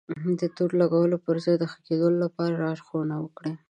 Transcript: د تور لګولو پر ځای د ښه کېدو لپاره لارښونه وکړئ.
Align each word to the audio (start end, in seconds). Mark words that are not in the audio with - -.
د 0.39 0.41
تور 0.55 0.71
لګولو 0.81 1.17
پر 1.25 1.35
ځای 1.45 1.55
د 1.59 1.63
ښه 1.71 1.79
کېدو 1.87 2.07
لپاره 2.23 2.59
لارښونه 2.63 3.15
وکړئ. 3.19 3.53